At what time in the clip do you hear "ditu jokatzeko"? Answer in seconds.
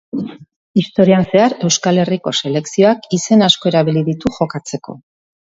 4.09-4.99